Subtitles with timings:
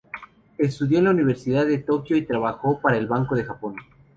[0.57, 3.75] Estudió en la Universidad de Tokio y trabajó para el Banco de Japón.